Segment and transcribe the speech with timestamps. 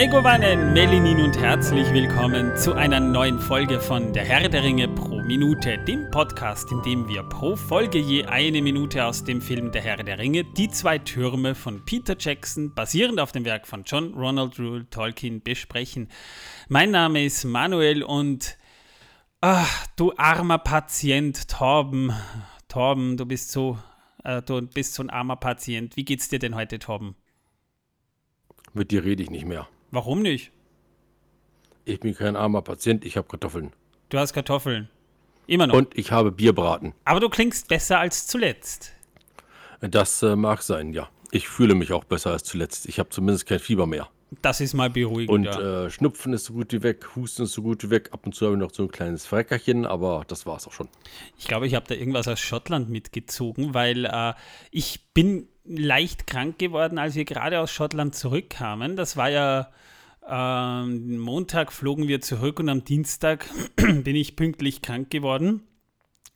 [0.00, 5.20] Megowannen, Melinin und herzlich willkommen zu einer neuen Folge von Der Herr der Ringe pro
[5.20, 9.82] Minute, dem Podcast, in dem wir pro Folge je eine Minute aus dem Film Der
[9.82, 14.14] Herr der Ringe, die zwei Türme von Peter Jackson, basierend auf dem Werk von John
[14.14, 16.08] Ronald Rule Tolkien, besprechen.
[16.70, 18.56] Mein Name ist Manuel und
[19.42, 22.10] ach, du armer Patient Torben,
[22.68, 23.76] Torben, du bist so,
[24.24, 25.94] äh, du bist so ein armer Patient.
[25.98, 27.16] Wie geht's dir denn heute, Torben?
[28.72, 29.68] Mit dir rede ich nicht mehr.
[29.90, 30.52] Warum nicht?
[31.84, 33.72] Ich bin kein armer Patient, ich habe Kartoffeln.
[34.08, 34.88] Du hast Kartoffeln.
[35.46, 35.74] Immer noch.
[35.74, 36.94] Und ich habe Bierbraten.
[37.04, 38.92] Aber du klingst besser als zuletzt.
[39.80, 41.08] Das äh, mag sein, ja.
[41.32, 42.86] Ich fühle mich auch besser als zuletzt.
[42.86, 44.08] Ich habe zumindest kein Fieber mehr.
[44.42, 45.30] Das ist mal beruhigend.
[45.30, 48.10] Und äh, Schnupfen ist so gut wie weg, Husten ist so gut wie weg.
[48.12, 50.72] Ab und zu habe ich noch so ein kleines Freckerchen, aber das war es auch
[50.72, 50.88] schon.
[51.36, 54.34] Ich glaube, ich habe da irgendwas aus Schottland mitgezogen, weil äh,
[54.70, 58.96] ich bin leicht krank geworden, als wir gerade aus Schottland zurückkamen.
[58.96, 59.70] Das war ja
[60.26, 65.62] äh, Montag flogen wir zurück und am Dienstag bin ich pünktlich krank geworden.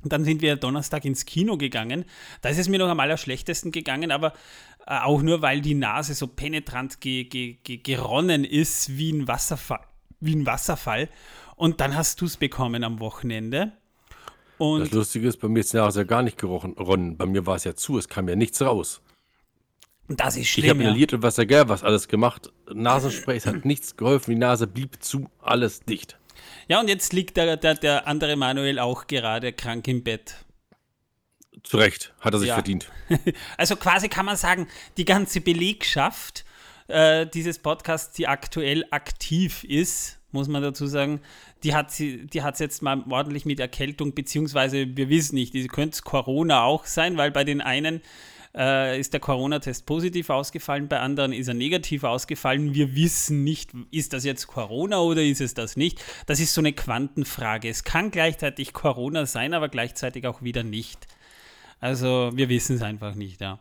[0.02, 2.04] Und dann sind wir Donnerstag ins Kino gegangen.
[2.42, 4.34] Da ist es mir noch am allerschlechtesten gegangen, aber
[4.86, 9.80] auch nur, weil die Nase so penetrant ge ge ge geronnen ist wie ein, Wasserfall,
[10.20, 11.08] wie ein Wasserfall.
[11.56, 13.72] Und dann hast du es bekommen am Wochenende.
[14.58, 17.16] Und das Lustige ist, bei mir ist die Nase ja gar nicht geronnen.
[17.16, 19.00] Bei mir war es ja zu, es kam ja nichts raus.
[20.08, 20.64] Das ist schlimm.
[20.64, 21.16] Ich habe inhaliert ja.
[21.16, 22.52] und was egal was alles gemacht.
[22.72, 24.32] Nasenspray, es hat nichts geholfen.
[24.32, 26.18] Die Nase blieb zu, alles dicht.
[26.68, 30.43] Ja, und jetzt liegt der, der, der andere Manuel auch gerade krank im Bett.
[31.62, 32.54] Zu Recht, hat er sich ja.
[32.54, 32.90] verdient.
[33.56, 34.66] Also quasi kann man sagen,
[34.96, 36.44] die ganze Belegschaft
[36.88, 41.20] äh, dieses Podcasts, die aktuell aktiv ist, muss man dazu sagen,
[41.62, 45.54] die hat sie, die hat es jetzt mal ordentlich mit Erkältung, beziehungsweise wir wissen nicht,
[45.54, 48.02] die könnte Corona auch sein, weil bei den einen
[48.54, 52.74] äh, ist der Corona-Test positiv ausgefallen, bei anderen ist er negativ ausgefallen.
[52.74, 56.04] Wir wissen nicht, ist das jetzt Corona oder ist es das nicht.
[56.26, 57.68] Das ist so eine Quantenfrage.
[57.68, 61.06] Es kann gleichzeitig Corona sein, aber gleichzeitig auch wieder nicht.
[61.80, 63.60] Also wir wissen es einfach nicht, ja.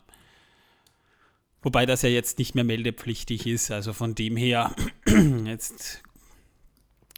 [1.62, 3.70] Wobei das ja jetzt nicht mehr meldepflichtig ist.
[3.70, 4.74] Also von dem her,
[5.46, 6.02] jetzt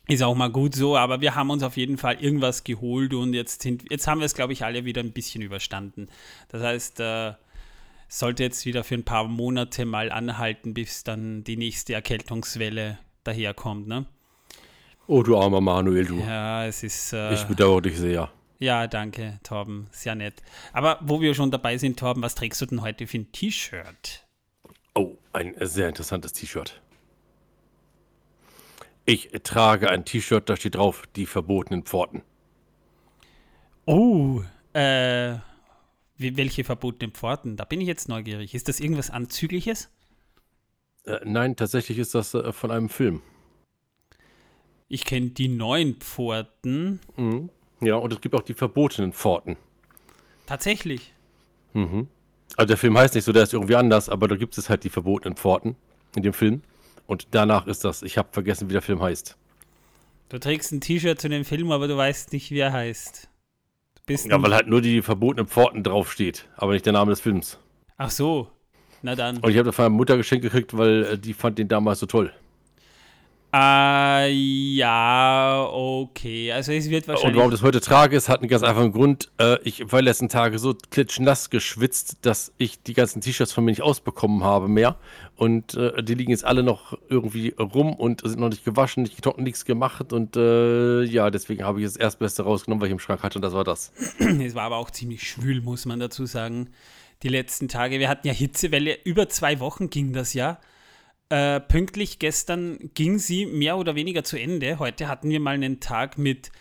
[0.07, 3.35] ist auch mal gut so, aber wir haben uns auf jeden Fall irgendwas geholt und
[3.35, 6.09] jetzt, sind, jetzt haben wir es, glaube ich, alle wieder ein bisschen überstanden.
[6.49, 7.33] Das heißt, äh,
[8.09, 13.89] sollte jetzt wieder für ein paar Monate mal anhalten, bis dann die nächste Erkältungswelle daherkommt,
[13.89, 14.07] ne?
[15.09, 16.19] Oh, du armer Manuel, du.
[16.19, 17.13] Ja, es ist.
[17.13, 18.31] Äh, ich bedauere dich sehr.
[18.59, 19.89] Ja, danke, Torben.
[19.91, 20.43] Sehr nett.
[20.73, 24.27] Aber wo wir schon dabei sind, Torben, was trägst du denn heute für ein T-Shirt?
[24.95, 26.81] Oh, ein sehr interessantes T-Shirt.
[29.05, 32.23] Ich trage ein T-Shirt, da steht drauf, die verbotenen Pforten.
[33.85, 35.37] Oh, äh,
[36.19, 37.57] welche verbotenen Pforten?
[37.57, 38.55] Da bin ich jetzt neugierig.
[38.55, 39.91] Ist das irgendwas Anzügliches?
[41.05, 43.23] Äh, nein, tatsächlich ist das äh, von einem Film.
[44.89, 47.01] Ich kenne die neuen Pforten.
[47.17, 47.51] Mhm.
[47.81, 49.57] Ja, und es gibt auch die verbotenen Pforten.
[50.47, 51.13] Tatsächlich.
[51.75, 52.09] Mhm.
[52.57, 54.85] Also der Film heißt nicht so, der ist irgendwie anders, aber da gibt es halt
[54.85, 55.77] die verbotenen Pforten
[56.15, 56.63] in dem Film.
[57.07, 59.37] Und danach ist das, ich habe vergessen, wie der Film heißt.
[60.29, 63.29] Du trägst ein T-Shirt zu dem Film, aber du weißt nicht, wie er heißt.
[64.09, 67.59] ja, weil halt nur die verbotenen Pforten draufsteht, aber nicht der Name des Films.
[67.97, 68.51] Ach so,
[69.03, 69.39] na dann.
[69.39, 72.01] Und ich habe das von meiner Mutter geschenkt gekriegt, weil äh, die fand den damals
[72.01, 72.33] so toll.
[73.55, 76.53] Äh, ja, okay.
[76.53, 77.35] Also es wird wahrscheinlich.
[77.35, 79.31] Und warum das heute trage, ist, hat einen ganz einfachen Grund.
[79.39, 83.71] Äh, ich war letzten Tage so klitschnass geschwitzt, dass ich die ganzen T-Shirts von mir
[83.71, 84.97] nicht ausbekommen habe mehr.
[85.37, 89.17] Und äh, die liegen jetzt alle noch irgendwie rum und sind noch nicht gewaschen, nicht
[89.17, 90.13] getrocknet, nichts gemacht.
[90.13, 93.43] Und äh, ja, deswegen habe ich das Erstbeste rausgenommen, was ich im Schrank hatte, und
[93.43, 93.93] das war das.
[94.47, 96.71] Es war aber auch ziemlich schwül, muss man dazu sagen.
[97.23, 97.99] Die letzten Tage.
[97.99, 98.99] Wir hatten ja Hitzewelle.
[99.05, 100.59] Über zwei Wochen ging das ja.
[101.29, 104.79] Äh, pünktlich gestern ging sie mehr oder weniger zu Ende.
[104.79, 106.53] Heute hatten wir mal einen Tag mit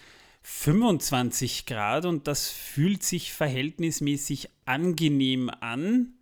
[0.41, 6.13] 25 Grad und das fühlt sich verhältnismäßig angenehm an.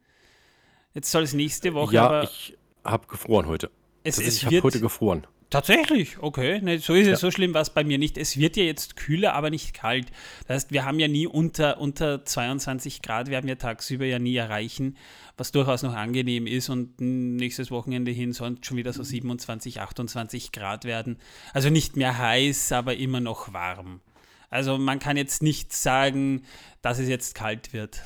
[0.94, 2.24] Jetzt soll es nächste Woche ja.
[2.24, 3.72] Ich habe gefroren heute.
[4.04, 5.26] Es, es ich habe heute gefroren.
[5.54, 6.60] Tatsächlich, okay.
[6.64, 7.16] Nee, so ist es, ja.
[7.16, 8.18] so schlimm war es bei mir nicht.
[8.18, 10.08] Es wird ja jetzt kühler, aber nicht kalt.
[10.48, 14.36] Das heißt, wir haben ja nie unter, unter 22 Grad, werden wir tagsüber ja nie
[14.36, 14.98] erreichen,
[15.38, 16.70] was durchaus noch angenehm ist.
[16.70, 21.18] Und nächstes Wochenende hin sollen schon wieder so 27, 28 Grad werden.
[21.54, 24.02] Also nicht mehr heiß, aber immer noch warm.
[24.50, 26.42] Also man kann jetzt nicht sagen,
[26.82, 28.02] dass es jetzt kalt wird.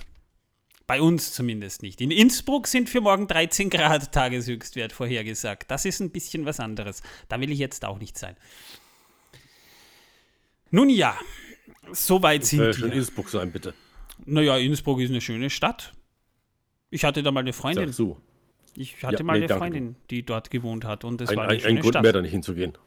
[0.88, 2.00] Bei uns zumindest nicht.
[2.00, 5.69] In Innsbruck sind für morgen 13 Grad Tageshöchstwert vorhergesagt.
[5.69, 7.04] Das ist ein bisschen was anderes.
[7.28, 8.38] Da will ich jetzt auch nicht sein.
[10.72, 11.18] Nun ja,
[11.92, 12.74] soweit sind wir.
[12.74, 13.74] schon Innsbruck sein, bitte.
[14.25, 15.94] Naja, Innsbruck ist eine schöne Stadt.
[16.90, 17.88] Ich hatte da mal eine Freundin.
[17.88, 18.18] Sag so.
[18.75, 19.57] Ich hatte Ja, mal nee, eine.
[19.57, 22.04] Freundin, die dort gewohnt hat und es Ein, war eine ein, schöne ein Grund Stadt.
[22.04, 22.78] mehr, da nicht hinzugehen.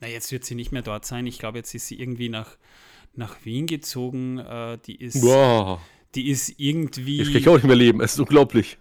[0.00, 1.26] Na, jetzt wird sie nicht mehr dort sein.
[1.26, 2.56] Ich glaube, jetzt ist sie irgendwie nach,
[3.14, 4.38] nach Wien gezogen.
[4.38, 5.80] Äh, die, ist, Boah,
[6.14, 7.20] die ist irgendwie.
[7.20, 8.00] ich kann ich auch nicht mehr leben.
[8.00, 8.78] Es ist unglaublich.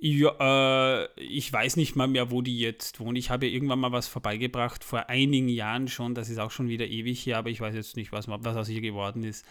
[0.00, 3.18] Ja, äh, ich weiß nicht mal mehr, wo die jetzt wohnt.
[3.18, 6.14] Ich habe ihr irgendwann mal was vorbeigebracht, vor einigen Jahren schon.
[6.14, 8.68] Das ist auch schon wieder ewig her, aber ich weiß jetzt nicht, was, was aus
[8.68, 9.44] ihr geworden ist.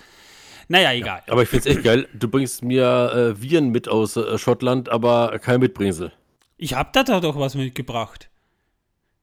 [0.69, 1.23] Naja, egal.
[1.27, 2.07] Aber ich finde es echt geil.
[2.13, 6.13] Du bringst mir äh, Viren mit aus äh, Schottland, aber kein Mitbringsel.
[6.57, 8.29] Ich habe da doch was mitgebracht.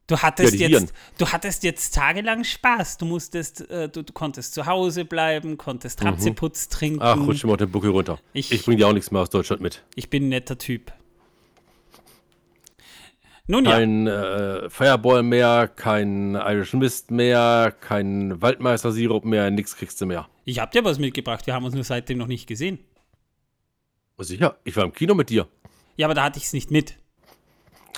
[0.06, 2.98] Du hattest, Ja, jetzt, du hattest jetzt tagelang Spaß.
[2.98, 6.96] Du musstest, äh, du, du konntest zu Hause bleiben, konntest Ratzeputz trinken.
[6.98, 7.02] Mhm.
[7.02, 8.18] Ach, rutsch mal den Buckel runter.
[8.34, 9.82] Ich- Ich, bring dir auch nichts mehr aus Deutschland mit.
[9.94, 10.92] Ich bin ein netter Typ.
[13.46, 20.00] Nun ja, Kein äh, Fireball mehr, kein Irish Mist mehr, kein Waldmeister-Sirup mehr, nix kriegst
[20.00, 20.28] du mehr.
[20.46, 21.46] ich habe dir was mitgebracht.
[21.46, 22.78] Wir haben uns nur seitdem noch nicht gesehen.
[24.18, 25.46] Sicher, ich war im Kino mit dir.
[25.96, 26.94] Ja, aber da hatte ich es nicht mit.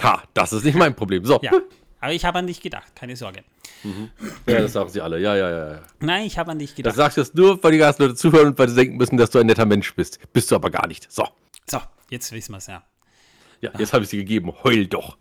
[0.03, 1.25] Ha, das ist nicht mein Problem.
[1.25, 1.53] So, Ja,
[2.01, 3.43] aber ich habe an dich gedacht, keine Sorge.
[4.47, 5.19] Ja, das sagen sie alle.
[5.21, 5.81] Ja, ja, ja.
[6.01, 6.97] Nein, ich habe an dich Das gedacht.
[6.97, 9.31] sagst du jetzt nur, weil die ganzen Leute zuhören und weil sie denken müssen, dass
[9.31, 10.19] du ein netter Mensch bist.
[10.33, 11.11] Bist du aber gar nicht.
[11.11, 11.29] So,
[11.67, 11.79] So,
[12.11, 12.83] jetzt wissen wir es ja.
[13.61, 14.53] ja, jetzt habe ich sie gegeben.
[14.65, 15.17] Heul doch.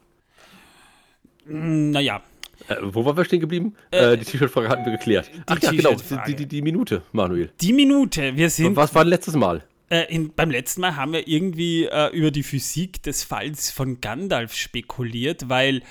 [1.45, 2.21] Naja,
[2.67, 3.75] Äh, wo waren wir stehen geblieben?
[3.91, 5.29] Äh, die T-Shirt-Frage hatten wir geklärt.
[5.45, 5.95] Ach ja, genau.
[6.25, 7.51] Die, die, die Minute, Manuel.
[7.61, 8.35] die Minute.
[8.35, 9.63] Wir sind Was war letztes Mal?
[9.89, 14.01] Äh, in, beim letzten Mal haben wir irgendwie äh, über die Physik des Falls von
[14.01, 15.83] Gandalf spekuliert, weil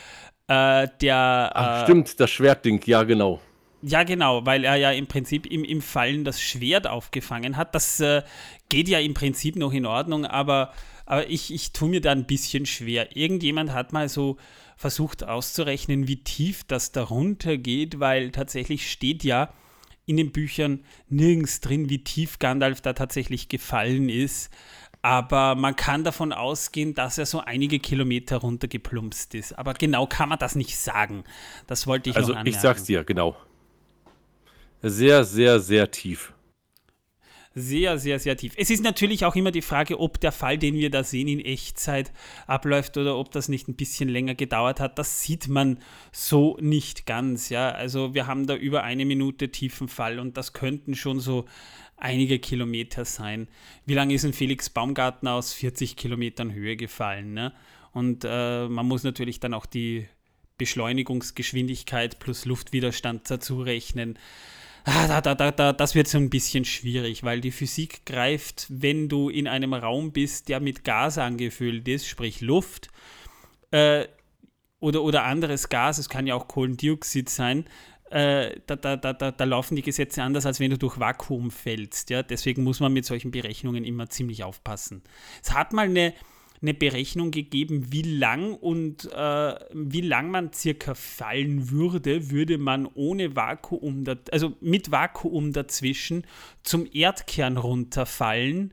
[0.49, 1.53] äh, der.
[1.55, 2.81] Ach, äh, stimmt, das Schwertding.
[2.87, 3.41] Ja, genau.
[3.83, 7.75] Ja, genau, weil er ja im Prinzip im, im Fallen das Schwert aufgefangen hat.
[7.75, 8.23] Das äh,
[8.71, 10.73] geht ja im Prinzip noch in Ordnung, aber,
[11.05, 13.15] aber ich, ich tue mir da ein bisschen schwer.
[13.15, 14.39] Irgendjemand hat mal so
[14.77, 19.53] versucht auszurechnen, wie tief das da runter geht, weil tatsächlich steht ja
[20.07, 24.51] in den Büchern nirgends drin, wie tief Gandalf da tatsächlich gefallen ist.
[25.05, 29.53] Aber man kann davon ausgehen, dass er so einige Kilometer runtergeplumpst ist.
[29.59, 31.25] Aber genau kann man das nicht sagen.
[31.67, 32.57] Das wollte ich Also, noch anmerken.
[32.57, 33.37] ich sag's dir, genau.
[34.81, 36.33] Sehr, sehr, sehr tief.
[37.57, 38.55] Sehr, sehr, sehr tief.
[38.57, 41.39] Es ist natürlich auch immer die Frage, ob der Fall, den wir da sehen, in
[41.39, 42.13] Echtzeit
[42.49, 44.99] abläuft oder ob das nicht ein bisschen länger gedauert hat.
[44.99, 45.79] Das sieht man
[46.11, 47.51] so nicht ganz.
[47.51, 51.45] Ja, also wir haben da über eine Minute tiefen Fall und das könnten schon so
[51.97, 53.47] einige Kilometer sein.
[53.87, 57.35] Wie lange ist ein Felix Baumgartner aus 40 Kilometern Höhe gefallen?
[57.35, 57.53] Ne?
[57.93, 60.09] Und äh, man muss natürlich dann auch die
[60.59, 64.19] Beschleunigungsgeschwindigkeit plus Luftwiderstand dazu rechnen.
[64.85, 68.67] Ah, da, da, da, da, das wird so ein bisschen schwierig, weil die Physik greift,
[68.69, 72.89] wenn du in einem Raum bist, der mit Gas angefüllt ist, sprich Luft
[73.71, 74.07] äh,
[74.81, 77.65] oder, oder anderes Gas, es kann ja auch Kohlendioxid sein,
[78.11, 81.51] äh, da, da, da, da, da laufen die Gesetze anders, als wenn du durch Vakuum
[81.51, 82.11] fällst.
[82.11, 82.23] Ja?
[82.23, 85.03] Deswegen muss man mit solchen Berechnungen immer ziemlich aufpassen.
[85.43, 86.15] Es hat mal eine,
[86.63, 92.87] eine Berechnung gegeben, wie lang und äh, wie lang man circa fallen würde, würde man
[92.95, 96.25] ohne Vakuum, also mit Vakuum dazwischen
[96.63, 98.73] zum Erdkern runterfallen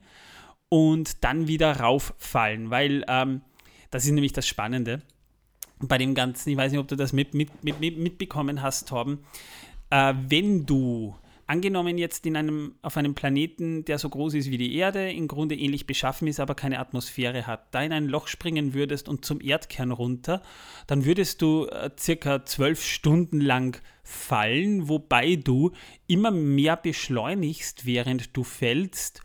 [0.69, 3.41] und dann wieder rauffallen, weil ähm,
[3.89, 5.01] das ist nämlich das Spannende
[5.79, 6.49] bei dem Ganzen.
[6.49, 9.19] Ich weiß nicht, ob du das mit, mit, mit, mitbekommen hast, Torben.
[9.89, 11.15] Äh, wenn du
[11.51, 15.27] angenommen jetzt in einem, auf einem Planeten, der so groß ist wie die Erde, im
[15.27, 19.25] Grunde ähnlich beschaffen ist, aber keine Atmosphäre hat, da in ein Loch springen würdest und
[19.25, 20.41] zum Erdkern runter,
[20.87, 25.71] dann würdest du äh, circa zwölf Stunden lang fallen, wobei du
[26.07, 29.21] immer mehr beschleunigst, während du fällst.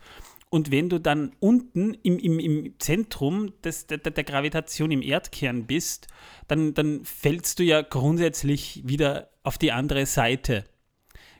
[0.49, 5.65] Und wenn du dann unten im, im, im Zentrum des, der, der Gravitation im Erdkern
[5.65, 6.09] bist,
[6.49, 10.65] dann, dann fällst du ja grundsätzlich wieder auf die andere Seite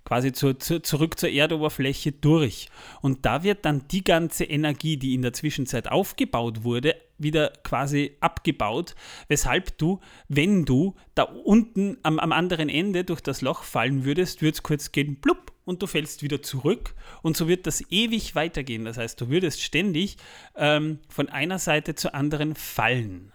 [0.08, 2.70] quasi zu, zu, zurück zur Erdoberfläche durch.
[3.02, 8.16] Und da wird dann die ganze Energie, die in der Zwischenzeit aufgebaut wurde, wieder quasi
[8.22, 8.96] abgebaut,
[9.28, 10.00] weshalb du,
[10.30, 14.64] wenn du da unten am, am anderen Ende durch das Loch fallen würdest, würde es
[14.64, 18.86] kurz gehen, blub, und du fällst wieder zurück und so wird das ewig weitergehen.
[18.86, 20.16] Das heißt, du würdest ständig
[20.56, 23.34] ähm, von einer Seite zur anderen fallen.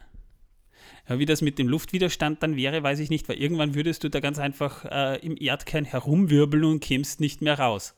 [1.09, 4.09] Ja, wie das mit dem Luftwiderstand dann wäre, weiß ich nicht, weil irgendwann würdest du
[4.09, 7.95] da ganz einfach äh, im Erdkern herumwirbeln und kämst nicht mehr raus.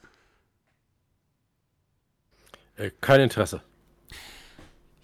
[2.76, 3.62] Äh, kein Interesse.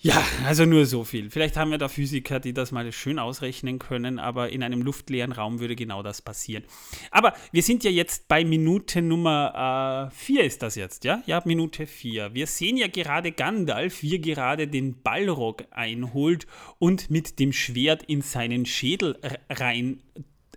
[0.03, 1.29] Ja, also nur so viel.
[1.29, 5.33] Vielleicht haben wir da Physiker, die das mal schön ausrechnen können, aber in einem luftleeren
[5.33, 6.65] Raum würde genau das passieren.
[7.11, 11.23] Aber wir sind ja jetzt bei Minute Nummer 4 ist das jetzt, ja?
[11.27, 12.33] Ja, Minute 4.
[12.33, 16.47] Wir sehen ja gerade Gandalf, wie er gerade den Ballrock einholt
[16.79, 19.19] und mit dem Schwert in seinen Schädel
[19.51, 20.03] rein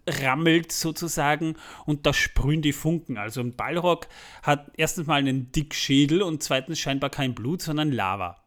[0.08, 3.18] rammelt sozusagen und da sprühen die Funken.
[3.18, 4.08] Also ein Ballrock
[4.42, 8.43] hat erstens mal einen Dickschädel und zweitens scheinbar kein Blut, sondern Lava.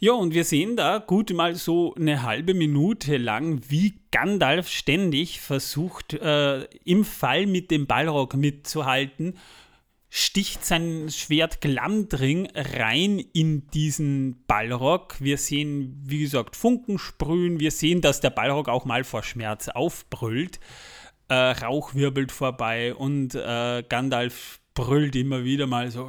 [0.00, 5.40] Ja, und wir sehen da gut mal so eine halbe Minute lang, wie Gandalf ständig
[5.40, 9.36] versucht, äh, im Fall mit dem Ballrock mitzuhalten,
[10.08, 15.16] sticht sein Schwert Glamdring rein in diesen Ballrock.
[15.18, 17.58] Wir sehen, wie gesagt, Funken sprühen.
[17.58, 20.60] Wir sehen, dass der Ballrock auch mal vor Schmerz aufbrüllt.
[21.28, 26.08] Äh, Rauch wirbelt vorbei und äh, Gandalf brüllt immer wieder mal so.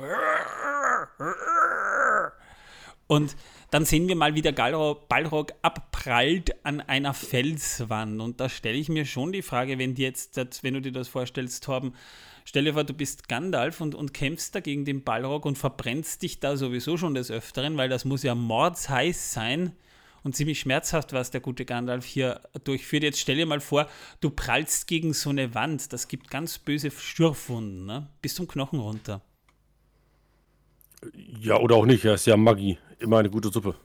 [3.08, 3.36] Und
[3.71, 8.19] dann sehen wir mal, wie der Ballrock abprallt an einer Felswand.
[8.19, 11.63] Und da stelle ich mir schon die Frage, wenn, jetzt, wenn du dir das vorstellst,
[11.63, 11.93] Torben,
[12.45, 16.21] stell dir vor, du bist Gandalf und, und kämpfst da gegen den Ballrock und verbrennst
[16.23, 19.73] dich da sowieso schon des Öfteren, weil das muss ja mordsheiß sein
[20.23, 23.03] und ziemlich schmerzhaft, was der gute Gandalf hier durchführt.
[23.03, 23.88] Jetzt stell dir mal vor,
[24.19, 25.93] du prallst gegen so eine Wand.
[25.93, 28.07] Das gibt ganz böse Stürfwunden, ne?
[28.21, 29.21] bis zum Knochen runter.
[31.39, 32.03] Ja, oder auch nicht.
[32.03, 32.77] Ja, ist ja Magie.
[33.00, 33.75] Immer eine gute Suppe.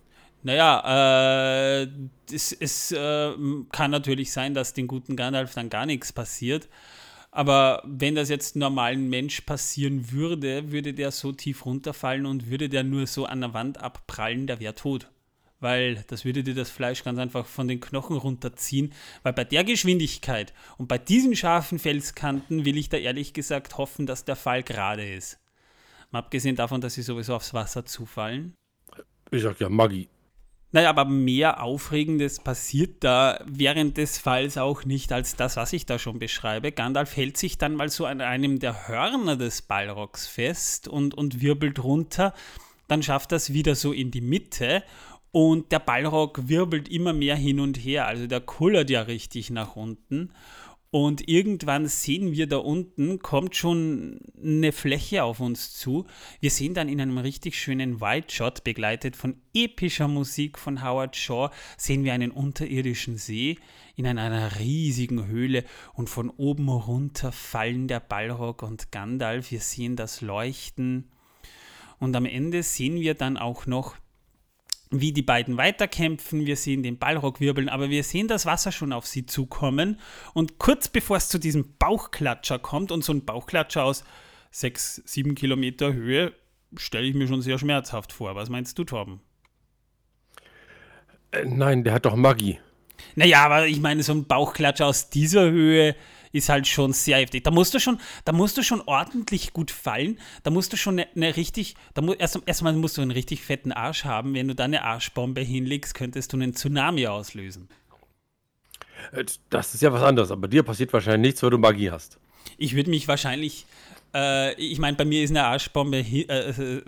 [0.42, 1.88] Naja, äh,
[2.30, 3.32] es, es äh,
[3.72, 6.68] kann natürlich sein, dass dem guten Gandalf dann gar nichts passiert.
[7.30, 12.68] Aber wenn das jetzt normalen Mensch passieren würde, würde der so tief runterfallen und würde
[12.68, 15.10] der nur so an der Wand abprallen, der wäre tot.
[15.60, 18.92] Weil das würde dir das Fleisch ganz einfach von den Knochen runterziehen.
[19.22, 24.06] Weil bei der Geschwindigkeit und bei diesen scharfen Felskanten will ich da ehrlich gesagt hoffen,
[24.06, 25.38] dass der Fall gerade ist.
[26.14, 28.54] Mal abgesehen davon, dass sie sowieso aufs Wasser zufallen.
[29.32, 30.08] Ich sag ja Maggi.
[30.70, 35.86] Naja, aber mehr Aufregendes passiert da während des Falls auch nicht als das, was ich
[35.86, 36.70] da schon beschreibe.
[36.70, 41.40] Gandalf hält sich dann mal so an einem der Hörner des Ballrocks fest und, und
[41.40, 42.32] wirbelt runter.
[42.86, 44.84] Dann schafft es wieder so in die Mitte
[45.32, 48.06] und der Ballrock wirbelt immer mehr hin und her.
[48.06, 50.30] Also der kullert ja richtig nach unten.
[50.94, 56.06] Und irgendwann sehen wir da unten, kommt schon eine Fläche auf uns zu.
[56.38, 61.50] Wir sehen dann in einem richtig schönen Wide-Shot, begleitet von epischer Musik von Howard Shaw,
[61.76, 63.58] sehen wir einen unterirdischen See
[63.96, 69.50] in einer riesigen Höhle und von oben runter fallen der Ballrock und Gandalf.
[69.50, 71.10] Wir sehen das Leuchten.
[71.98, 73.96] Und am Ende sehen wir dann auch noch
[74.90, 76.46] wie die beiden weiterkämpfen.
[76.46, 79.98] Wir sehen den Ballrock wirbeln, aber wir sehen das Wasser schon auf sie zukommen.
[80.32, 84.04] Und kurz bevor es zu diesem Bauchklatscher kommt und so ein Bauchklatscher aus
[84.50, 86.32] 6, 7 Kilometer Höhe,
[86.76, 88.34] stelle ich mir schon sehr schmerzhaft vor.
[88.34, 89.20] Was meinst du, Torben?
[91.32, 92.58] Äh, nein, der hat doch Magie.
[93.16, 95.96] Naja, aber ich meine, so ein Bauchklatscher aus dieser Höhe
[96.34, 97.44] ist halt schon sehr heftig.
[97.44, 100.18] Da musst du schon, da musst du schon ordentlich gut fallen.
[100.42, 103.42] Da musst du schon eine, eine richtig, da mu erst, erstmal musst du einen richtig
[103.42, 104.34] fetten Arsch haben.
[104.34, 107.68] Wenn du da eine Arschbombe hinlegst, könntest du einen Tsunami auslösen.
[109.12, 112.18] Äh, das ist ja was anderes, aber dir passiert wahrscheinlich nichts, weil du Magie hast.
[112.58, 113.64] Ich würde mich wahrscheinlich
[114.12, 116.82] äh, ich meine, bei mir ist eine Arschbombe äh,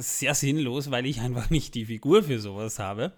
[0.00, 3.12] sehr sinnlos, weil ich einfach nicht die Figur für sowas habe.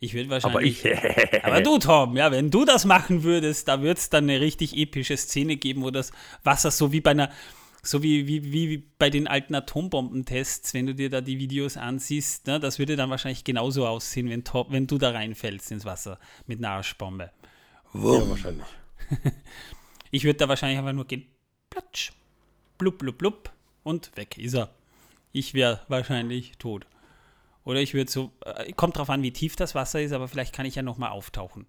[0.00, 0.84] Ich würde wahrscheinlich.
[0.84, 1.44] Aber ich.
[1.44, 4.76] aber du, Tom, ja, wenn du das machen würdest, da würde es dann eine richtig
[4.76, 7.30] epische Szene geben, wo das Wasser so wie bei einer.
[7.86, 12.46] So wie, wie, wie bei den alten Atombombentests, wenn du dir da die Videos ansiehst,
[12.46, 16.60] ne, das würde dann wahrscheinlich genauso aussehen, wenn, wenn du da reinfällst ins Wasser mit
[16.60, 17.30] einer Arschbombe.
[17.92, 18.22] Wumm.
[18.22, 18.66] Ja, wahrscheinlich.
[20.10, 21.26] ich würde da wahrscheinlich einfach nur gehen,
[21.68, 22.12] platsch,
[22.78, 24.70] blub, blub, blub und weg ist er.
[25.32, 26.86] Ich wäre wahrscheinlich tot.
[27.64, 30.54] Oder ich würde so, äh, kommt drauf an, wie tief das Wasser ist, aber vielleicht
[30.54, 31.66] kann ich ja nochmal auftauchen.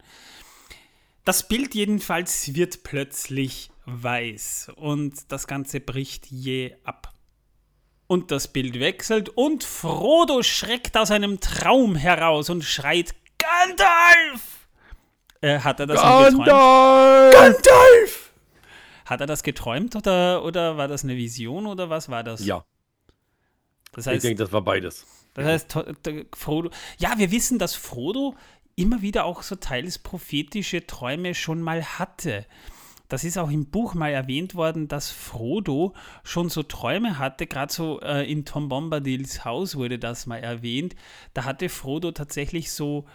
[1.24, 7.14] Das Bild jedenfalls wird plötzlich weiß und das Ganze bricht je ab.
[8.08, 14.68] Und das Bild wechselt und Frodo schreckt aus einem Traum heraus und schreit Gandalf!
[15.42, 17.34] Äh, hat er das Gandalf!
[17.34, 18.32] Gandalf!
[19.06, 22.46] Hat er das geträumt oder, oder war das eine Vision oder was war das?
[22.46, 22.66] Ja.
[23.94, 25.06] Das heißt, ich denke, das war beides.
[25.36, 25.78] Das heißt,
[26.34, 26.72] Frodo.
[26.98, 28.36] Ja, wir wissen, dass Frodo
[28.76, 32.46] immer wieder auch so teils prophetische Träume schon mal hatte.
[33.08, 37.72] Das ist auch im Buch mal erwähnt worden, dass Frodo schon so Träume hatte, gerade
[37.72, 40.96] so äh, in Tom Bombadils Haus wurde das mal erwähnt.
[41.34, 43.06] Da hatte Frodo tatsächlich so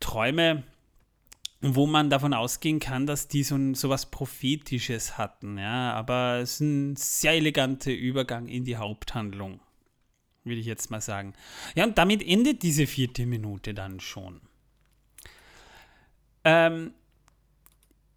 [0.00, 0.64] Träume,
[1.60, 5.58] wo man davon ausgehen kann, dass die so, so was Prophetisches hatten.
[5.58, 9.60] Ja, aber es ist ein sehr eleganter Übergang in die Haupthandlung
[10.48, 11.34] würde ich jetzt mal sagen.
[11.74, 14.40] Ja, und damit endet diese vierte Minute dann schon.
[16.44, 16.92] Ähm,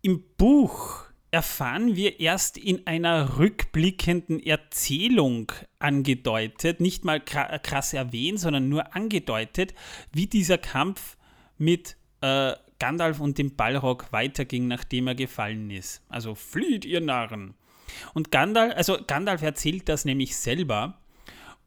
[0.02, 8.68] Im Buch erfahren wir erst in einer rückblickenden Erzählung angedeutet, nicht mal krass erwähnt, sondern
[8.68, 9.74] nur angedeutet,
[10.12, 11.18] wie dieser Kampf
[11.58, 16.02] mit äh, Gandalf und dem Ballrock weiterging, nachdem er gefallen ist.
[16.10, 17.54] Also flieht ihr Narren.
[18.14, 21.01] Und Gandalf, also Gandalf erzählt das nämlich selber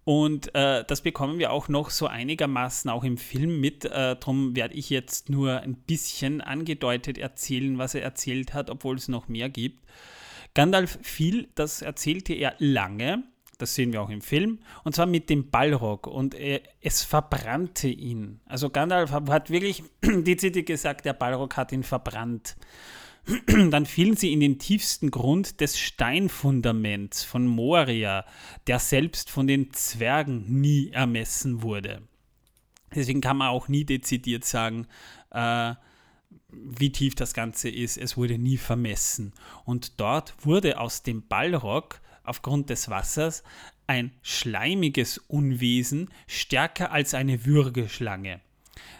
[0.04, 3.86] Und äh, das bekommen wir auch noch so einigermaßen auch im Film mit.
[3.86, 8.96] Äh, darum werde ich jetzt nur ein bisschen angedeutet erzählen, was er erzählt hat, obwohl
[8.96, 9.84] es noch mehr gibt.
[10.52, 13.24] Gandalf fiel, das erzählte er lange,
[13.58, 17.88] das sehen wir auch im Film, und zwar mit dem Ballrock und er, es verbrannte
[17.88, 18.40] ihn.
[18.46, 22.56] Also Gandalf hat wirklich dezidiert gesagt, der Ballrock hat ihn verbrannt.
[23.70, 28.24] dann fielen sie in den tiefsten Grund des Steinfundaments von Moria,
[28.66, 32.02] der selbst von den Zwergen nie ermessen wurde.
[32.94, 34.86] Deswegen kann man auch nie dezidiert sagen,
[35.30, 35.74] äh,
[36.50, 37.96] wie tief das Ganze ist.
[37.96, 39.32] Es wurde nie vermessen.
[39.64, 43.42] Und dort wurde aus dem Ballrock aufgrund des Wassers
[43.86, 48.40] ein schleimiges Unwesen stärker als eine Würgeschlange.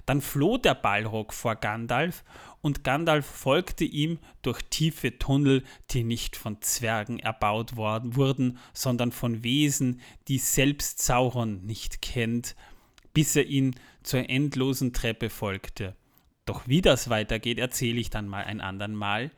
[0.07, 2.25] Dann floh der Ballrock vor Gandalf
[2.65, 9.13] und Gandalf folgte ihm durch tiefe Tunnel, die nicht von Zwergen erbaut worden, wurden, sondern
[9.13, 12.57] von Wesen, die selbst Sauron nicht kennt,
[13.13, 15.95] bis er ihn zur endlosen Treppe folgte.
[16.47, 19.31] Doch wie das weitergeht, erzähle ich dann mal ein andern Mal,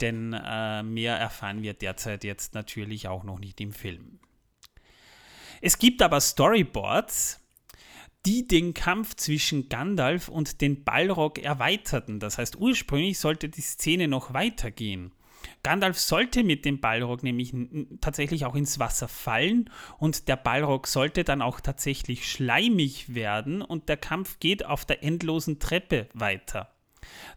[0.00, 4.18] denn äh, mehr erfahren wir derzeit jetzt natürlich auch noch nicht im Film.
[5.60, 7.40] Es gibt aber Storyboards,
[8.26, 12.20] die den Kampf zwischen Gandalf und den Balrog erweiterten.
[12.20, 15.12] Das heißt, ursprünglich sollte die Szene noch weitergehen.
[15.62, 17.54] Gandalf sollte mit dem Balrog nämlich
[18.00, 23.88] tatsächlich auch ins Wasser fallen und der Balrog sollte dann auch tatsächlich schleimig werden und
[23.88, 26.70] der Kampf geht auf der endlosen Treppe weiter.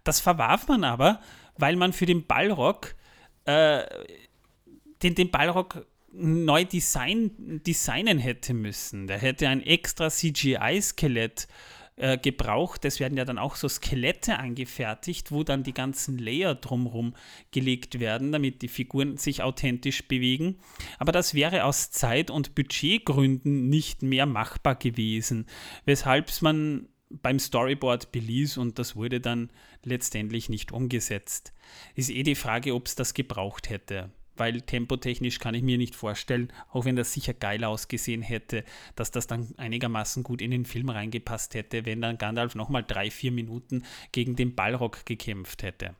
[0.03, 1.19] Das verwarf man aber,
[1.57, 2.95] weil man für den Balrog
[3.45, 3.83] äh,
[5.03, 9.07] den, den Balrog neu design, designen hätte müssen.
[9.07, 11.47] Der hätte ein extra CGI-Skelett
[11.97, 12.85] äh, gebraucht.
[12.85, 17.15] Es werden ja dann auch so Skelette angefertigt, wo dann die ganzen Layer drumherum
[17.51, 20.59] gelegt werden, damit die Figuren sich authentisch bewegen.
[20.99, 25.47] Aber das wäre aus Zeit- und Budgetgründen nicht mehr machbar gewesen,
[25.85, 29.49] weshalb man beim Storyboard beließ und das wurde dann
[29.83, 31.53] letztendlich nicht umgesetzt.
[31.95, 35.95] Ist eh die Frage, ob es das gebraucht hätte weil tempotechnisch kann ich mir nicht
[35.95, 38.63] vorstellen, auch wenn das sicher geil ausgesehen hätte,
[38.95, 43.11] dass das dann einigermaßen gut in den Film reingepasst hätte, wenn dann Gandalf nochmal drei,
[43.11, 45.95] vier Minuten gegen den Ballrock gekämpft hätte.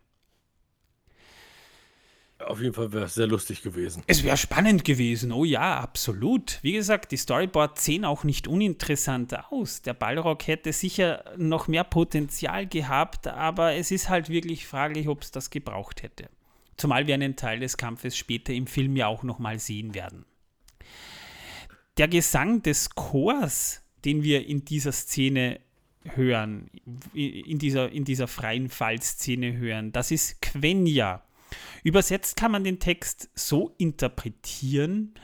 [2.46, 4.04] Auf jeden Fall wäre es sehr lustig gewesen.
[4.06, 6.60] Es wäre spannend gewesen, oh ja, absolut.
[6.62, 9.82] Wie gesagt, die Storyboards sehen auch nicht uninteressant aus.
[9.82, 15.24] Der Ballrock hätte sicher noch mehr Potenzial gehabt, aber es ist halt wirklich fraglich, ob
[15.24, 16.30] es das gebraucht hätte.
[16.78, 20.26] Zumal wir einen Teil des Kampfes später im Film ja auch nochmal sehen werden.
[21.98, 25.60] Der Gesang des Chors, den wir in dieser Szene
[26.04, 26.70] hören,
[27.14, 31.24] in dieser, in dieser freien Fallszene hören, das ist Quenya.
[31.84, 35.16] Übersetzt kann man den Text so interpretieren,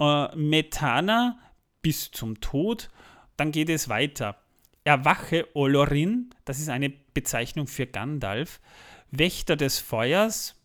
[0.00, 1.38] äh, Metana
[1.82, 2.88] bis zum Tod,
[3.36, 4.36] dann geht es weiter.
[4.84, 8.60] Erwache Olorin, das ist eine Bezeichnung für Gandalf,
[9.10, 10.56] Wächter des Feuers,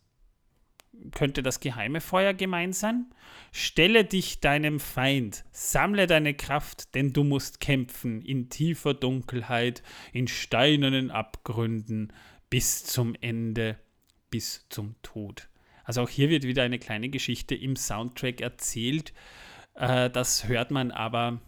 [1.12, 3.06] könnte das geheime Feuer gemeint sein?
[3.52, 9.82] Stelle dich deinem Feind, sammle deine Kraft, denn du musst kämpfen in tiefer Dunkelheit,
[10.12, 12.12] in steinernen Abgründen,
[12.50, 13.78] bis zum Ende,
[14.30, 15.48] bis zum Tod.
[15.84, 19.12] Also auch hier wird wieder eine kleine Geschichte im Soundtrack erzählt.
[19.74, 21.40] Äh, das hört man aber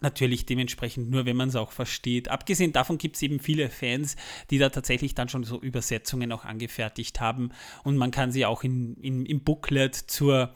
[0.00, 2.28] Natürlich dementsprechend nur, wenn man es auch versteht.
[2.28, 4.16] Abgesehen davon gibt es eben viele Fans,
[4.50, 7.50] die da tatsächlich dann schon so Übersetzungen auch angefertigt haben
[7.84, 10.54] und man kann sie auch in, in, im Booklet zur,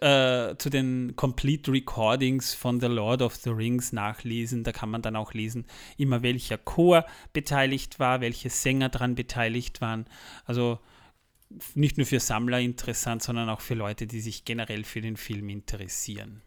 [0.00, 4.62] äh, zu den Complete Recordings von The Lord of the Rings nachlesen.
[4.62, 5.64] Da kann man dann auch lesen,
[5.96, 10.06] immer welcher Chor beteiligt war, welche Sänger daran beteiligt waren.
[10.44, 10.78] Also
[11.74, 15.48] nicht nur für Sammler interessant, sondern auch für Leute, die sich generell für den Film
[15.48, 16.42] interessieren.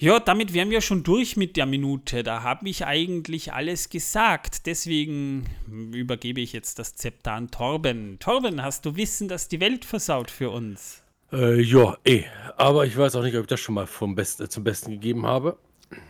[0.00, 2.22] Ja, damit wären wir schon durch mit der Minute.
[2.22, 4.66] Da habe ich eigentlich alles gesagt.
[4.66, 5.44] Deswegen
[5.92, 8.16] übergebe ich jetzt das Zepter an Torben.
[8.20, 11.02] Torben, hast du Wissen, dass die Welt versaut für uns?
[11.32, 12.22] Äh, ja, eh.
[12.56, 14.92] Aber ich weiß auch nicht, ob ich das schon mal vom Best, äh, zum Besten
[14.92, 15.58] gegeben habe.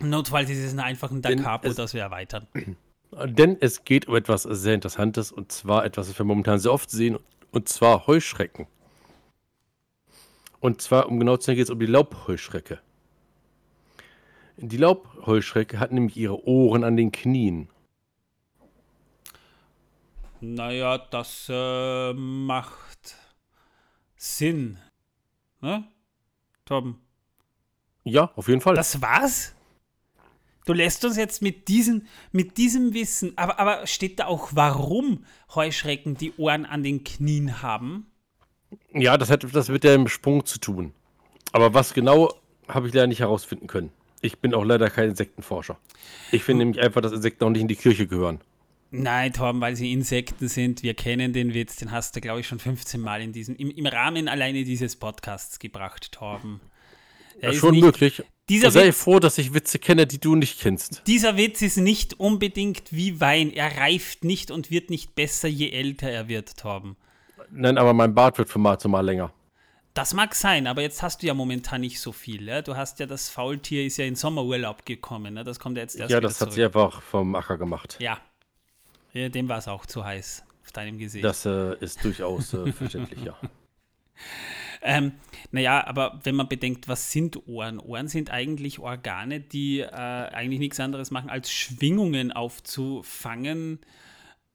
[0.01, 2.46] Notfalls ist es einfach ein Da Capo, das wir erweitern.
[3.24, 6.90] Denn es geht um etwas sehr Interessantes und zwar etwas, was wir momentan sehr oft
[6.90, 7.18] sehen,
[7.53, 8.66] und zwar Heuschrecken.
[10.61, 12.81] Und zwar, um genau zu sein, geht es um die Laubheuschrecke.
[14.61, 17.68] Die Laubheuschrecke hat nämlich ihre Ohren an den Knien.
[20.40, 23.16] Naja, das äh, macht
[24.16, 24.79] Sinn.
[25.61, 25.85] Ne?
[26.64, 27.01] Torben.
[28.03, 28.75] Ja, auf jeden Fall.
[28.75, 29.55] Das war's?
[30.66, 35.25] Du lässt uns jetzt mit, diesen, mit diesem Wissen, aber, aber steht da auch, warum
[35.55, 38.11] Heuschrecken die Ohren an den Knien haben?
[38.92, 40.92] Ja, das hat das mit dem Sprung zu tun.
[41.53, 42.35] Aber was genau
[42.66, 43.92] habe ich leider nicht herausfinden können.
[44.20, 45.78] Ich bin auch leider kein Insektenforscher.
[46.33, 48.40] Ich finde nämlich einfach, dass Insekten auch nicht in die Kirche gehören.
[48.90, 50.83] Nein, Torben, weil sie Insekten sind.
[50.83, 53.70] Wir kennen den Witz, den hast du, glaube ich, schon 15 Mal in diesem, im,
[53.70, 56.61] im Rahmen alleine dieses Podcasts gebracht, Torben.
[57.40, 58.22] Ja, schon nicht, möglich.
[58.48, 61.02] Dieser Sei Witz, froh, dass ich Witze kenne, die du nicht kennst.
[61.07, 63.52] Dieser Witz ist nicht unbedingt wie Wein.
[63.52, 66.96] Er reift nicht und wird nicht besser, je älter er wird, Torben.
[67.50, 69.33] Nein, aber mein Bart wird von Mal zu Mal länger.
[69.98, 72.46] Das mag sein, aber jetzt hast du ja momentan nicht so viel.
[72.46, 72.62] Ja?
[72.62, 75.34] Du hast ja das Faultier, ist ja in Sommerurlaub gekommen.
[75.34, 75.42] Ne?
[75.42, 77.96] Das kommt ja jetzt erst Ja, das hat sie einfach vom Acker gemacht.
[77.98, 78.20] Ja.
[79.12, 81.24] ja dem war es auch zu heiß auf deinem Gesicht.
[81.24, 83.37] Das äh, ist durchaus äh, verständlich, ja.
[84.80, 85.14] Ähm,
[85.50, 87.80] naja, aber wenn man bedenkt, was sind Ohren?
[87.80, 93.80] Ohren sind eigentlich Organe, die äh, eigentlich nichts anderes machen, als Schwingungen aufzufangen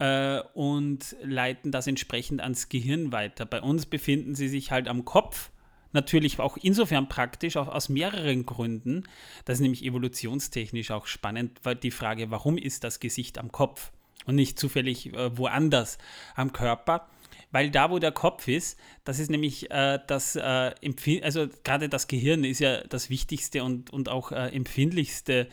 [0.04, 3.46] äh, und leiten das entsprechend ans Gehirn weiter.
[3.46, 5.50] Bei uns befinden sie sich halt am Kopf.
[5.94, 9.04] Natürlich auch insofern praktisch, auch aus mehreren Gründen.
[9.46, 13.92] Das ist nämlich evolutionstechnisch auch spannend, weil die Frage, warum ist das Gesicht am Kopf
[14.26, 16.00] und nicht zufällig äh, woanders
[16.36, 17.08] am Körper?
[17.52, 20.74] Weil da, wo der Kopf ist, das ist nämlich äh, das, äh,
[21.22, 25.48] also gerade das Gehirn ist ja das wichtigste und, und auch äh, empfindlichste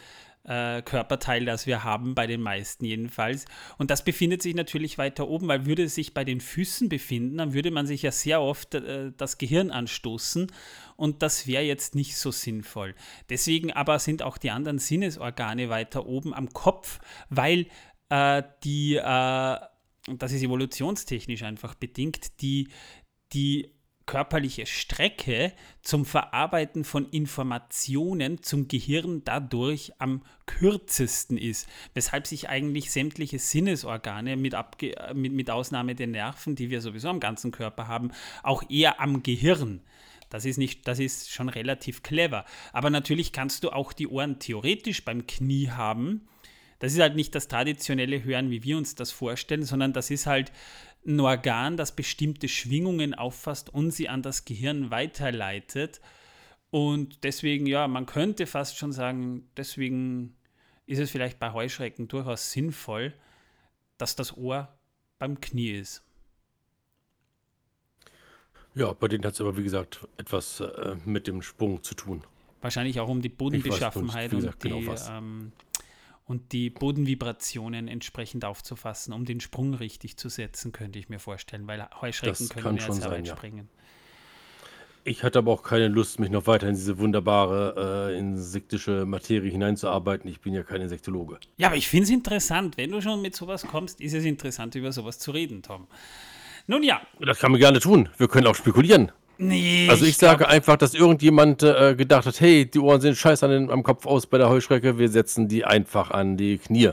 [0.50, 3.44] äh, Körperteil, das wir haben, bei den meisten jedenfalls.
[3.78, 7.38] Und das befindet sich natürlich weiter oben, weil würde es sich bei den Füßen befinden,
[7.38, 10.50] dann würde man sich ja sehr oft äh, das Gehirn anstoßen
[10.96, 12.96] und das wäre jetzt nicht so sinnvoll.
[13.28, 17.66] Deswegen aber sind auch die anderen Sinnesorgane weiter oben am Kopf, weil
[18.08, 22.68] äh, die, äh, das ist evolutionstechnisch einfach bedingt, die,
[23.32, 23.70] die
[24.10, 32.90] körperliche Strecke zum Verarbeiten von Informationen zum Gehirn dadurch am kürzesten ist, weshalb sich eigentlich
[32.90, 37.86] sämtliche Sinnesorgane mit, Abge mit, mit Ausnahme der Nerven, die wir sowieso am ganzen Körper
[37.86, 38.10] haben,
[38.42, 39.80] auch eher am Gehirn
[40.28, 42.44] das ist, nicht, das ist schon relativ clever.
[42.72, 46.28] Aber natürlich kannst du auch die Ohren theoretisch beim Knie haben.
[46.80, 50.26] Das ist halt nicht das traditionelle Hören, wie wir uns das vorstellen, sondern das ist
[50.26, 50.50] halt
[51.06, 56.00] ein Organ, das bestimmte Schwingungen auffasst und sie an das Gehirn weiterleitet.
[56.70, 60.36] Und deswegen, ja, man könnte fast schon sagen, deswegen
[60.86, 63.14] ist es vielleicht bei Heuschrecken durchaus sinnvoll,
[63.98, 64.68] dass das Ohr
[65.18, 66.02] beim Knie ist.
[68.74, 72.22] Ja, bei denen hat es aber, wie gesagt, etwas äh, mit dem Sprung zu tun.
[72.60, 75.52] Wahrscheinlich auch um die Bodenbeschaffenheit nicht, gesagt, und genau die ähm,
[76.30, 81.66] und die Bodenvibrationen entsprechend aufzufassen, um den Sprung richtig zu setzen, könnte ich mir vorstellen,
[81.66, 83.36] weil Heuschrecken das können mehr sehr weit ja.
[83.36, 83.68] springen.
[85.02, 89.50] Ich hatte aber auch keine Lust, mich noch weiter in diese wunderbare äh, insektische Materie
[89.50, 90.30] hineinzuarbeiten.
[90.30, 91.40] Ich bin ja kein Insektologe.
[91.56, 92.76] Ja, aber ich finde es interessant.
[92.76, 95.88] Wenn du schon mit sowas kommst, ist es interessant, über sowas zu reden, Tom.
[96.68, 97.00] Nun ja.
[97.18, 98.08] Das kann man gerne tun.
[98.18, 99.10] Wir können auch spekulieren.
[99.42, 100.50] Nee, also ich, ich sage glaub...
[100.50, 104.04] einfach, dass irgendjemand äh, gedacht hat, hey, die Ohren sehen scheiße an den, am Kopf
[104.04, 106.90] aus bei der Heuschrecke, wir setzen die einfach an die Knie.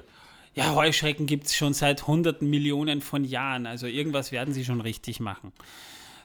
[0.53, 4.79] Ja, Heuschrecken gibt es schon seit hunderten Millionen von Jahren, also irgendwas werden sie schon
[4.79, 5.51] richtig machen.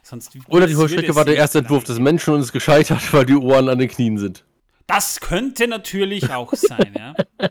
[0.01, 3.35] Sonst Oder die Heuschrecke war der erste Entwurf des Menschen und ist gescheitert, weil die
[3.35, 4.45] Ohren an den Knien sind.
[4.87, 7.15] Das könnte natürlich auch sein, ja.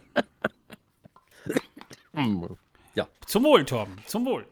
[2.94, 3.06] ja.
[3.26, 4.46] Zum Wohl, Torben, zum Wohl.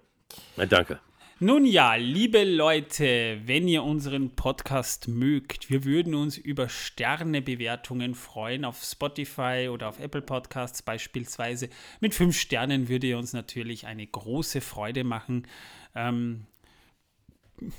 [0.58, 1.00] Na, danke.
[1.42, 8.66] Nun ja, liebe Leute, wenn ihr unseren Podcast mögt, wir würden uns über Sternebewertungen freuen
[8.66, 11.70] auf Spotify oder auf Apple Podcasts beispielsweise.
[12.00, 15.46] Mit fünf Sternen würde ihr uns natürlich eine große Freude machen.
[15.94, 16.44] Ähm,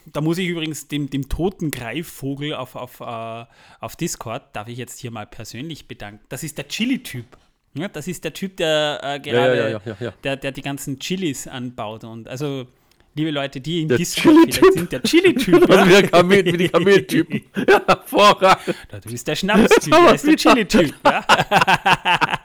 [0.08, 3.46] da muss ich übrigens dem, dem toten Greifvogel auf, auf, uh,
[3.80, 6.26] auf Discord, darf ich jetzt hier mal persönlich bedanken.
[6.30, 7.38] Das ist der Chili-Typ.
[7.76, 11.48] Ja, das ist der Typ, der äh, gerade, ja, ja, Der, der die ganzen Chilis
[11.48, 12.04] anbaut.
[12.04, 12.66] Und also
[13.14, 15.70] liebe Leute, die in der Discord sind, der Chili-Typ.
[15.70, 16.02] Also ja?
[16.04, 17.44] Kamel, wie die Kameltypen.
[17.68, 18.76] Ja, hervorragend.
[19.04, 20.96] Du bist der Schnaps-Typ, der ist der Chili-Typ.
[21.06, 21.26] Ja?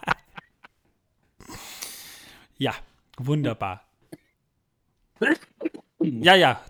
[2.59, 2.75] ja,
[3.19, 3.85] wunderbar.
[6.01, 6.61] Ja, ja.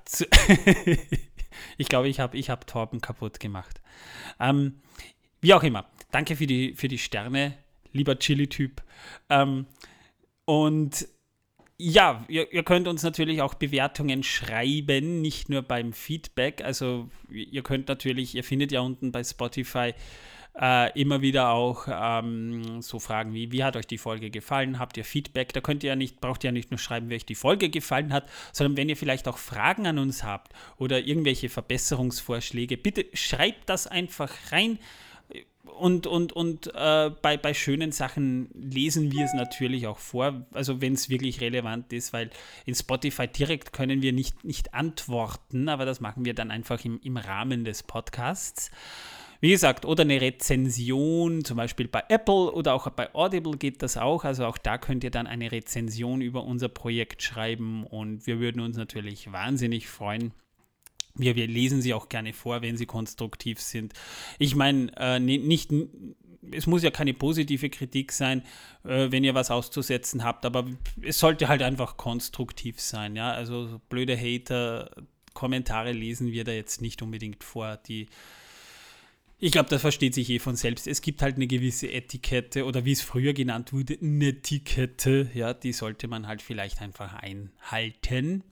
[1.78, 3.80] ich glaube, ich habe ich hab Torben kaputt gemacht.
[4.38, 4.80] Ähm,
[5.40, 5.86] wie auch immer.
[6.10, 7.58] Danke für die, für die Sterne,
[7.92, 8.82] lieber Chili-Typ.
[9.28, 9.66] Ähm,
[10.44, 11.08] und
[11.78, 16.62] ja, ihr, ihr, könnt uns natürlich auch Bewertungen schreiben, nicht nur beim Feedback.
[16.64, 19.92] Also ihr könnt natürlich, ihr findet ja unten bei Spotify
[20.58, 24.78] äh, immer wieder auch ähm, so Fragen wie, wie hat euch die Folge gefallen?
[24.78, 25.52] Habt ihr Feedback?
[25.52, 27.68] Da könnt ihr ja nicht, braucht ihr ja nicht nur schreiben, wie euch die Folge
[27.68, 33.04] gefallen hat, sondern wenn ihr vielleicht auch Fragen an uns habt oder irgendwelche Verbesserungsvorschläge, bitte
[33.12, 34.78] schreibt das einfach rein
[35.66, 40.80] und, und, und äh, bei, bei schönen Sachen lesen wir es natürlich auch vor, also
[40.80, 42.30] wenn es wirklich relevant ist, weil
[42.64, 47.00] in Spotify direkt können wir nicht, nicht antworten, aber das machen wir dann einfach im,
[47.02, 48.70] im Rahmen des Podcasts.
[49.40, 53.98] Wie gesagt, oder eine Rezension, zum Beispiel bei Apple oder auch bei Audible geht das
[53.98, 54.24] auch.
[54.24, 58.62] Also auch da könnt ihr dann eine Rezension über unser Projekt schreiben und wir würden
[58.62, 60.32] uns natürlich wahnsinnig freuen.
[61.16, 63.92] Wir, wir lesen sie auch gerne vor, wenn sie konstruktiv sind.
[64.38, 65.72] Ich meine, äh, nicht,
[66.52, 68.42] es muss ja keine positive Kritik sein,
[68.84, 70.66] äh, wenn ihr was auszusetzen habt, aber
[71.02, 73.16] es sollte halt einfach konstruktiv sein.
[73.16, 73.32] Ja?
[73.32, 74.90] Also so blöde Hater,
[75.34, 78.08] Kommentare lesen wir da jetzt nicht unbedingt vor, die
[79.38, 80.86] ich glaube, das versteht sich eh von selbst.
[80.86, 85.30] Es gibt halt eine gewisse Etikette oder wie es früher genannt wurde, eine Etikette.
[85.34, 88.44] Ja, die sollte man halt vielleicht einfach einhalten.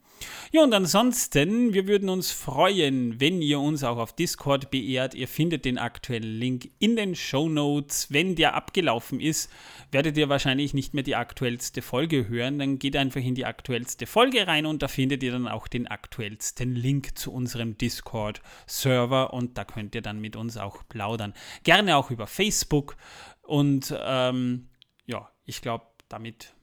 [0.52, 5.14] Ja, und ansonsten, wir würden uns freuen, wenn ihr uns auch auf Discord beehrt.
[5.14, 8.12] Ihr findet den aktuellen Link in den Show Notes.
[8.12, 9.50] Wenn der abgelaufen ist,
[9.90, 12.60] werdet ihr wahrscheinlich nicht mehr die aktuellste Folge hören.
[12.60, 15.88] Dann geht einfach in die aktuellste Folge rein und da findet ihr dann auch den
[15.88, 21.34] aktuellsten Link zu unserem Discord-Server und da könnt ihr dann mit uns auch plaudern.
[21.64, 22.96] Gerne auch über Facebook
[23.42, 24.68] und ähm,
[25.06, 26.54] ja, ich glaube, damit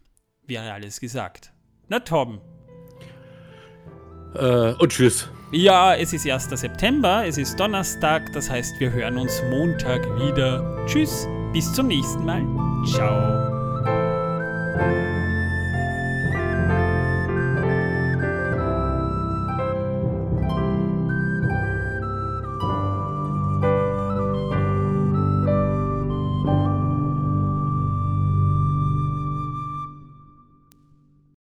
[0.47, 1.51] wäre alles gesagt.
[1.89, 2.39] Na, Torben.
[4.33, 5.29] Äh, und tschüss.
[5.51, 6.49] Ja, es ist 1.
[6.49, 10.85] September, es ist Donnerstag, das heißt, wir hören uns Montag wieder.
[10.87, 12.45] Tschüss, bis zum nächsten Mal.
[12.85, 13.51] Ciao.